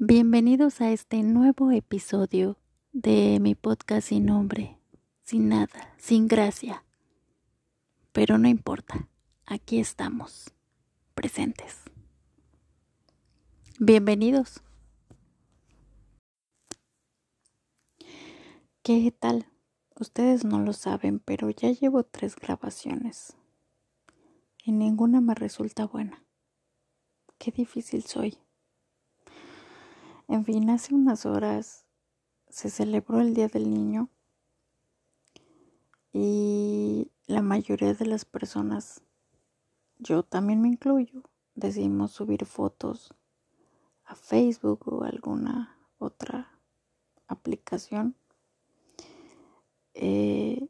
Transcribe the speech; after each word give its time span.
Bienvenidos 0.00 0.80
a 0.80 0.92
este 0.92 1.24
nuevo 1.24 1.72
episodio 1.72 2.56
de 2.92 3.40
mi 3.40 3.56
podcast 3.56 4.06
sin 4.10 4.26
nombre, 4.26 4.78
sin 5.24 5.48
nada, 5.48 5.92
sin 5.98 6.28
gracia. 6.28 6.84
Pero 8.12 8.38
no 8.38 8.46
importa, 8.46 9.08
aquí 9.44 9.80
estamos, 9.80 10.54
presentes. 11.16 11.78
Bienvenidos. 13.80 14.62
¿Qué 18.84 19.12
tal? 19.18 19.46
Ustedes 19.98 20.44
no 20.44 20.60
lo 20.60 20.74
saben, 20.74 21.18
pero 21.18 21.50
ya 21.50 21.72
llevo 21.72 22.04
tres 22.04 22.36
grabaciones 22.36 23.36
y 24.62 24.70
ninguna 24.70 25.20
me 25.20 25.34
resulta 25.34 25.88
buena. 25.88 26.22
Qué 27.38 27.50
difícil 27.50 28.04
soy. 28.04 28.38
En 30.28 30.44
fin, 30.44 30.68
hace 30.68 30.94
unas 30.94 31.24
horas 31.24 31.86
se 32.50 32.68
celebró 32.68 33.20
el 33.20 33.32
Día 33.32 33.48
del 33.48 33.70
Niño 33.70 34.10
y 36.12 37.10
la 37.26 37.40
mayoría 37.40 37.94
de 37.94 38.04
las 38.04 38.26
personas, 38.26 39.00
yo 39.98 40.22
también 40.22 40.60
me 40.60 40.68
incluyo, 40.68 41.22
decidimos 41.54 42.12
subir 42.12 42.44
fotos 42.44 43.14
a 44.04 44.14
Facebook 44.14 44.86
o 44.92 45.02
alguna 45.04 45.78
otra 45.96 46.60
aplicación. 47.26 48.14
Eh, 49.94 50.68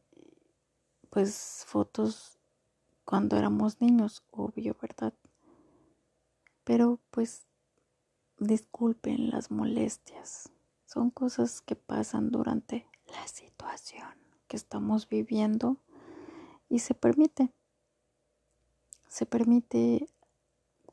pues 1.11 1.65
fotos 1.67 2.39
cuando 3.05 3.37
éramos 3.37 3.81
niños, 3.81 4.23
obvio, 4.31 4.77
¿verdad? 4.81 5.15
Pero 6.63 7.01
pues 7.11 7.48
disculpen 8.39 9.31
las 9.31 9.51
molestias. 9.51 10.51
Son 10.87 11.11
cosas 11.11 11.61
que 11.61 11.77
pasan 11.77 12.31
durante 12.31 12.87
la 13.07 13.27
situación 13.27 14.09
que 14.47 14.57
estamos 14.57 15.09
viviendo 15.09 15.77
y 16.69 16.79
se 16.79 16.95
permite. 16.95 17.51
Se 19.09 19.27
permite 19.27 20.09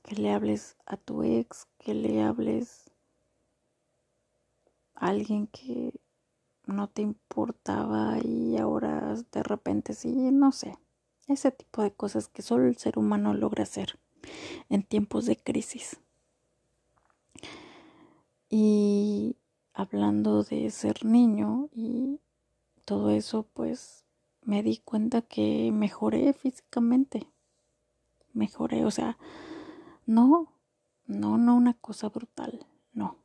que 0.04 0.16
le 0.16 0.32
hables 0.32 0.76
a 0.86 0.98
tu 0.98 1.24
ex, 1.24 1.68
que 1.80 1.94
le 1.94 2.22
hables 2.22 2.92
a 4.96 5.08
alguien 5.08 5.48
que 5.48 5.94
no 6.66 6.90
te 6.90 7.02
importaba 7.02 8.18
y 8.24 8.58
ahora 8.58 9.16
de 9.32 9.44
repente 9.44 9.94
sí, 9.94 10.32
no 10.32 10.52
sé. 10.52 10.78
Ese 11.28 11.52
tipo 11.52 11.82
de 11.82 11.92
cosas 11.92 12.28
que 12.28 12.42
solo 12.42 12.68
el 12.68 12.78
ser 12.78 13.00
humano 13.00 13.34
logra 13.34 13.64
hacer 13.64 14.00
en 14.70 14.84
tiempos 14.84 15.26
de 15.26 15.38
crisis. 15.38 16.00
Y 18.50 19.36
hablando 19.74 20.44
de 20.44 20.70
ser 20.70 21.04
niño 21.06 21.70
y 21.74 22.20
todo 22.86 23.10
eso, 23.10 23.44
pues 23.54 24.06
me 24.44 24.62
di 24.62 24.78
cuenta 24.78 25.22
que 25.22 25.72
mejoré 25.72 26.34
físicamente. 26.34 27.28
Mejoré, 28.34 28.86
o 28.86 28.92
sea, 28.92 29.18
no, 30.06 30.54
no, 31.08 31.38
no 31.38 31.56
una 31.56 31.74
cosa 31.74 32.10
brutal, 32.10 32.66
no. 32.94 33.18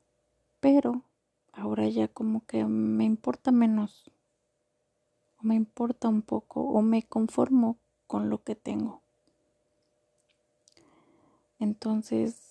Pero 0.61 1.03
ahora 1.53 1.89
ya 1.89 2.09
como 2.09 2.47
que 2.47 2.65
me 2.65 3.05
importa 3.05 3.53
menos, 3.53 4.11
o 5.39 5.43
me 5.43 5.55
importa 5.55 6.09
un 6.09 6.23
poco, 6.23 6.63
o 6.63 6.81
me 6.81 7.03
conformo 7.03 7.77
con 8.07 8.31
lo 8.31 8.43
que 8.43 8.55
tengo. 8.55 9.03
Entonces, 11.59 12.50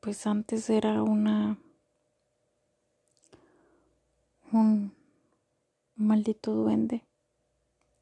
pues 0.00 0.26
antes 0.26 0.70
era 0.70 1.02
una 1.02 1.58
un 4.52 4.92
maldito 5.94 6.52
duende 6.54 7.04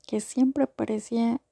que 0.06 0.20
siempre 0.20 0.64
aparecía 0.64 1.42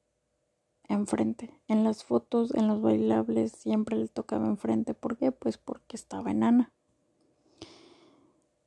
enfrente. 0.89 1.61
En 1.69 1.85
las 1.85 2.05
fotos, 2.05 2.55
en 2.55 2.69
los 2.69 2.81
bailables, 2.81 3.53
siempre 3.53 3.97
le 3.97 4.09
tocaba 4.09 4.47
enfrente. 4.47 4.95
¿Por 4.95 5.19
qué? 5.19 5.33
Pues 5.33 5.59
porque 5.59 5.97
estaba 5.97 6.31
enana. 6.31 6.73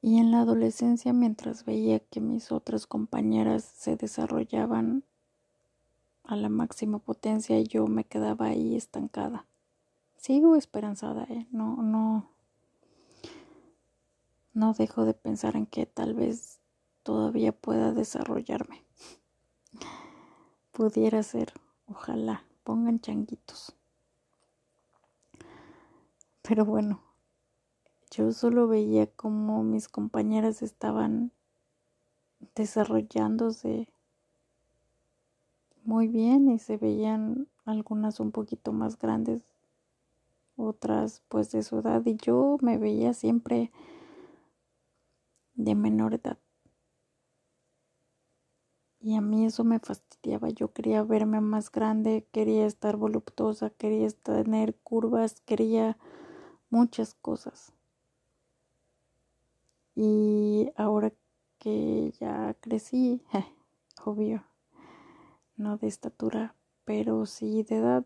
Y 0.01 0.19
en 0.19 0.29
la 0.29 0.41
adolescencia, 0.41 1.11
mientras 1.13 1.65
veía 1.65 1.99
que 1.99 2.21
mis 2.21 2.51
otras 2.51 2.85
compañeras 2.85 3.63
se 3.63 3.95
desarrollaban 3.95 5.03
a 6.23 6.35
la 6.35 6.49
máxima 6.49 6.99
potencia, 6.99 7.59
yo 7.61 7.87
me 7.87 8.03
quedaba 8.03 8.47
ahí 8.47 8.75
estancada 8.75 9.48
sigo 10.19 10.55
esperanzada, 10.55 11.23
¿eh? 11.29 11.47
No, 11.51 11.81
no, 11.81 12.29
no 14.53 14.73
dejo 14.73 15.05
de 15.05 15.13
pensar 15.13 15.55
en 15.55 15.65
que 15.65 15.85
tal 15.85 16.13
vez 16.13 16.59
todavía 17.03 17.53
pueda 17.53 17.93
desarrollarme. 17.93 18.83
Pudiera 20.71 21.23
ser, 21.23 21.53
ojalá, 21.87 22.43
pongan 22.63 22.99
changuitos. 22.99 23.75
Pero 26.41 26.65
bueno, 26.65 27.01
yo 28.11 28.31
solo 28.31 28.67
veía 28.67 29.07
como 29.07 29.63
mis 29.63 29.87
compañeras 29.87 30.61
estaban 30.61 31.31
desarrollándose 32.55 33.87
muy 35.83 36.07
bien 36.07 36.49
y 36.49 36.59
se 36.59 36.77
veían 36.77 37.47
algunas 37.65 38.19
un 38.19 38.31
poquito 38.31 38.73
más 38.73 38.97
grandes 38.97 39.41
otras 40.59 41.23
pues 41.29 41.51
de 41.51 41.63
su 41.63 41.79
edad 41.79 42.05
y 42.05 42.17
yo 42.17 42.57
me 42.61 42.77
veía 42.77 43.13
siempre 43.13 43.71
de 45.55 45.75
menor 45.75 46.13
edad. 46.13 46.37
Y 49.01 49.15
a 49.15 49.21
mí 49.21 49.45
eso 49.45 49.63
me 49.63 49.79
fastidiaba. 49.79 50.49
Yo 50.49 50.73
quería 50.73 51.03
verme 51.03 51.39
más 51.39 51.71
grande, 51.71 52.27
quería 52.31 52.65
estar 52.65 52.97
voluptuosa, 52.97 53.69
quería 53.69 54.09
tener 54.09 54.75
curvas, 54.75 55.41
quería 55.45 55.97
muchas 56.69 57.13
cosas. 57.13 57.73
Y 59.95 60.71
ahora 60.75 61.13
que 61.59 62.13
ya 62.19 62.55
crecí, 62.59 63.21
obvio, 64.05 64.43
no 65.55 65.77
de 65.77 65.87
estatura, 65.87 66.55
pero 66.85 67.25
sí 67.25 67.63
de 67.63 67.77
edad, 67.77 68.05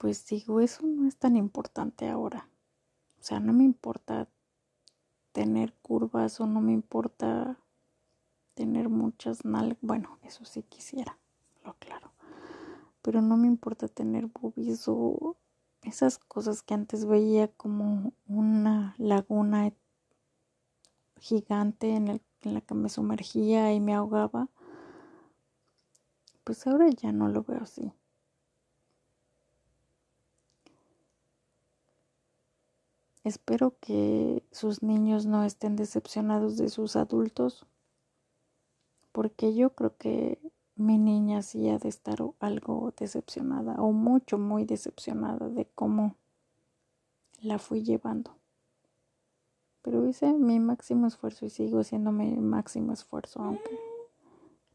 pues 0.00 0.26
digo, 0.26 0.62
eso 0.62 0.86
no 0.86 1.06
es 1.06 1.16
tan 1.18 1.36
importante 1.36 2.08
ahora. 2.08 2.48
O 3.20 3.22
sea, 3.22 3.38
no 3.38 3.52
me 3.52 3.64
importa 3.64 4.28
tener 5.32 5.74
curvas 5.82 6.40
o 6.40 6.46
no 6.46 6.62
me 6.62 6.72
importa 6.72 7.58
tener 8.54 8.88
muchas 8.88 9.44
nalgas. 9.44 9.76
Bueno, 9.82 10.18
eso 10.22 10.46
sí 10.46 10.62
quisiera, 10.62 11.18
lo 11.66 11.74
claro. 11.74 12.12
Pero 13.02 13.20
no 13.20 13.36
me 13.36 13.46
importa 13.46 13.88
tener 13.88 14.28
boobies 14.28 14.84
o 14.86 15.36
esas 15.82 16.16
cosas 16.16 16.62
que 16.62 16.72
antes 16.72 17.04
veía 17.04 17.48
como 17.48 18.14
una 18.26 18.94
laguna 18.96 19.70
gigante 21.18 21.90
en, 21.90 22.08
el, 22.08 22.22
en 22.40 22.54
la 22.54 22.62
que 22.62 22.72
me 22.72 22.88
sumergía 22.88 23.74
y 23.74 23.80
me 23.80 23.92
ahogaba. 23.92 24.48
Pues 26.42 26.66
ahora 26.66 26.88
ya 26.88 27.12
no 27.12 27.28
lo 27.28 27.42
veo 27.42 27.64
así. 27.64 27.92
Espero 33.22 33.74
que 33.80 34.42
sus 34.50 34.82
niños 34.82 35.26
no 35.26 35.44
estén 35.44 35.76
decepcionados 35.76 36.56
de 36.56 36.70
sus 36.70 36.96
adultos, 36.96 37.66
porque 39.12 39.54
yo 39.54 39.74
creo 39.74 39.94
que 39.98 40.38
mi 40.74 40.96
niña 40.96 41.42
sí 41.42 41.68
ha 41.68 41.78
de 41.78 41.90
estar 41.90 42.18
algo 42.38 42.94
decepcionada 42.96 43.74
o 43.74 43.92
mucho, 43.92 44.38
muy 44.38 44.64
decepcionada 44.64 45.50
de 45.50 45.66
cómo 45.66 46.16
la 47.42 47.58
fui 47.58 47.82
llevando. 47.82 48.34
Pero 49.82 50.06
hice 50.06 50.32
mi 50.32 50.58
máximo 50.58 51.06
esfuerzo 51.06 51.44
y 51.44 51.50
sigo 51.50 51.80
haciendo 51.80 52.12
mi 52.12 52.36
máximo 52.36 52.94
esfuerzo, 52.94 53.42
aunque 53.42 53.78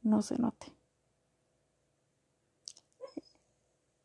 no 0.04 0.22
se 0.22 0.38
note. 0.38 0.72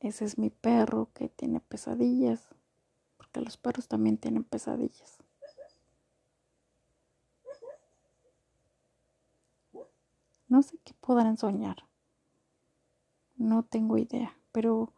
Ese 0.00 0.24
es 0.24 0.38
mi 0.38 0.48
perro 0.48 1.10
que 1.12 1.28
tiene 1.28 1.60
pesadillas 1.60 2.48
que 3.32 3.40
los 3.40 3.56
perros 3.56 3.88
también 3.88 4.18
tienen 4.18 4.44
pesadillas. 4.44 5.18
No 10.48 10.62
sé 10.62 10.78
qué 10.84 10.94
podrán 11.00 11.36
soñar. 11.36 11.86
No 13.36 13.62
tengo 13.62 13.96
idea, 13.98 14.36
pero 14.50 14.92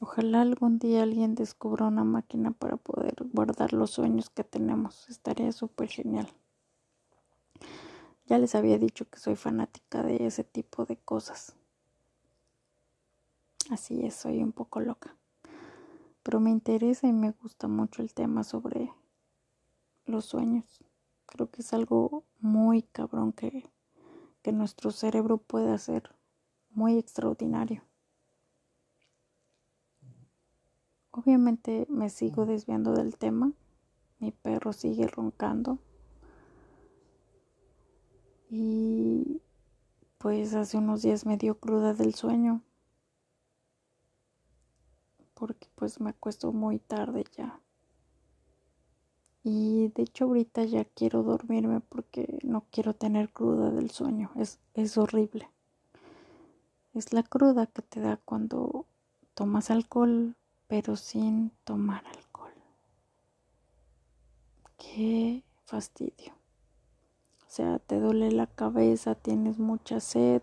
ojalá 0.00 0.42
algún 0.42 0.78
día 0.78 1.04
alguien 1.04 1.34
descubra 1.34 1.86
una 1.86 2.02
máquina 2.04 2.50
para 2.50 2.76
poder 2.76 3.14
guardar 3.32 3.72
los 3.72 3.92
sueños 3.92 4.30
que 4.30 4.42
tenemos. 4.42 5.08
Estaría 5.08 5.52
súper 5.52 5.88
genial. 5.88 6.28
Ya 8.26 8.38
les 8.38 8.56
había 8.56 8.78
dicho 8.78 9.08
que 9.08 9.20
soy 9.20 9.36
fanática 9.36 10.02
de 10.02 10.26
ese 10.26 10.42
tipo 10.42 10.84
de 10.84 10.96
cosas. 10.96 11.54
Así 13.70 14.04
es, 14.04 14.14
soy 14.16 14.42
un 14.42 14.52
poco 14.52 14.80
loca. 14.80 15.15
Pero 16.26 16.40
me 16.40 16.50
interesa 16.50 17.06
y 17.06 17.12
me 17.12 17.30
gusta 17.30 17.68
mucho 17.68 18.02
el 18.02 18.12
tema 18.12 18.42
sobre 18.42 18.90
los 20.06 20.24
sueños. 20.24 20.84
Creo 21.24 21.52
que 21.52 21.62
es 21.62 21.72
algo 21.72 22.24
muy 22.40 22.82
cabrón 22.82 23.32
que, 23.32 23.70
que 24.42 24.50
nuestro 24.50 24.90
cerebro 24.90 25.38
puede 25.38 25.70
hacer, 25.70 26.16
muy 26.70 26.98
extraordinario. 26.98 27.84
Obviamente 31.12 31.86
me 31.88 32.10
sigo 32.10 32.44
desviando 32.44 32.92
del 32.92 33.16
tema. 33.16 33.52
Mi 34.18 34.32
perro 34.32 34.72
sigue 34.72 35.06
roncando. 35.06 35.78
Y 38.50 39.40
pues 40.18 40.54
hace 40.54 40.76
unos 40.76 41.02
días 41.02 41.24
me 41.24 41.36
dio 41.36 41.60
cruda 41.60 41.94
del 41.94 42.16
sueño. 42.16 42.62
Porque 45.36 45.68
pues 45.76 46.00
me 46.00 46.10
acuesto 46.10 46.52
muy 46.52 46.80
tarde 46.80 47.24
ya. 47.36 47.60
Y 49.44 49.92
de 49.94 50.02
hecho 50.02 50.24
ahorita 50.24 50.64
ya 50.64 50.84
quiero 50.84 51.22
dormirme 51.22 51.78
porque 51.80 52.40
no 52.42 52.64
quiero 52.72 52.94
tener 52.94 53.32
cruda 53.32 53.70
del 53.70 53.90
sueño. 53.90 54.32
Es, 54.34 54.58
es 54.74 54.98
horrible. 54.98 55.48
Es 56.94 57.12
la 57.12 57.22
cruda 57.22 57.66
que 57.66 57.82
te 57.82 58.00
da 58.00 58.16
cuando 58.16 58.86
tomas 59.34 59.70
alcohol 59.70 60.34
pero 60.66 60.96
sin 60.96 61.50
tomar 61.64 62.04
alcohol. 62.06 62.52
Qué 64.76 65.44
fastidio. 65.64 66.32
O 67.42 67.48
sea, 67.56 67.78
te 67.78 68.00
duele 68.00 68.32
la 68.32 68.46
cabeza, 68.46 69.14
tienes 69.14 69.58
mucha 69.58 70.00
sed. 70.00 70.42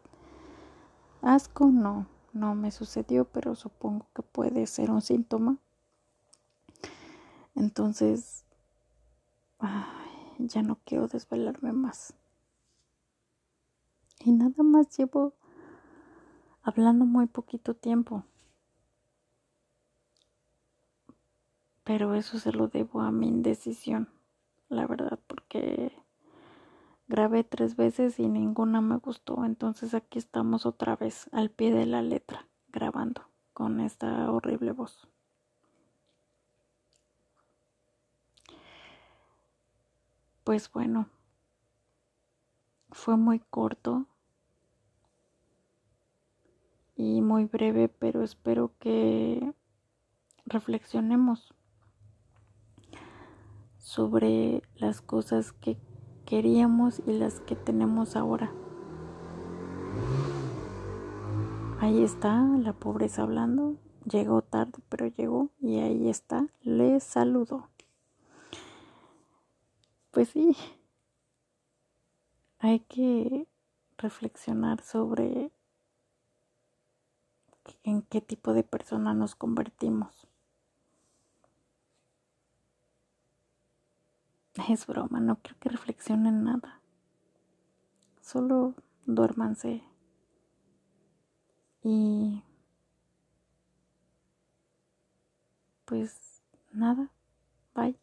Asco 1.21 1.67
no, 1.67 2.07
no 2.33 2.55
me 2.55 2.71
sucedió, 2.71 3.25
pero 3.25 3.55
supongo 3.55 4.07
que 4.13 4.23
puede 4.23 4.67
ser 4.67 4.91
un 4.91 5.01
síntoma. 5.01 5.57
Entonces, 7.55 8.45
ya 10.39 10.61
no 10.61 10.79
quiero 10.83 11.07
desvelarme 11.07 11.71
más. 11.71 12.13
Y 14.19 14.31
nada 14.31 14.63
más 14.63 14.97
llevo 14.97 15.33
hablando 16.63 17.05
muy 17.05 17.27
poquito 17.27 17.75
tiempo. 17.75 18.25
pero 21.83 22.15
eso 22.15 22.39
se 22.39 22.51
lo 22.51 22.67
debo 22.67 23.01
a 23.01 23.11
mi 23.11 23.27
indecisión, 23.27 24.09
la 24.69 24.87
verdad, 24.87 25.19
porque 25.27 25.91
grabé 27.13 27.43
tres 27.43 27.75
veces 27.75 28.17
y 28.17 28.27
ninguna 28.27 28.81
me 28.81 28.97
gustó, 28.97 29.45
entonces 29.45 29.93
aquí 29.93 30.17
estamos 30.17 30.65
otra 30.65 30.95
vez 30.95 31.29
al 31.31 31.51
pie 31.51 31.71
de 31.71 31.85
la 31.85 32.01
letra, 32.01 32.47
grabando 32.69 33.29
con 33.53 33.81
esta 33.81 34.31
horrible 34.31 34.71
voz. 34.71 35.07
Pues 40.43 40.71
bueno, 40.71 41.07
fue 42.89 43.15
muy 43.15 43.37
corto 43.37 44.07
y 46.95 47.21
muy 47.21 47.45
breve, 47.45 47.89
pero 47.89 48.23
espero 48.23 48.73
que 48.79 49.53
reflexionemos 50.47 51.53
sobre 53.77 54.63
las 54.77 55.03
cosas 55.03 55.51
que 55.51 55.77
queríamos 56.25 57.01
y 57.05 57.13
las 57.13 57.39
que 57.41 57.55
tenemos 57.55 58.15
ahora. 58.15 58.51
Ahí 61.79 62.03
está 62.03 62.41
la 62.43 62.73
pobreza 62.73 63.23
hablando. 63.23 63.75
Llegó 64.05 64.41
tarde, 64.41 64.79
pero 64.89 65.07
llegó 65.07 65.49
y 65.61 65.79
ahí 65.79 66.09
está. 66.09 66.47
Le 66.61 66.99
saludo. 66.99 67.69
Pues 70.11 70.29
sí, 70.29 70.55
hay 72.59 72.79
que 72.79 73.47
reflexionar 73.97 74.81
sobre 74.81 75.51
en 77.83 78.01
qué 78.03 78.21
tipo 78.21 78.53
de 78.53 78.63
persona 78.63 79.13
nos 79.13 79.35
convertimos. 79.35 80.22
Es 84.55 84.85
broma, 84.87 85.19
no 85.19 85.37
creo 85.41 85.57
que 85.59 85.69
reflexionen 85.69 86.43
nada. 86.43 86.79
Solo 88.21 88.75
duérmanse. 89.05 89.83
Y 91.83 92.41
pues 95.85 96.41
nada, 96.71 97.09
bye. 97.75 98.02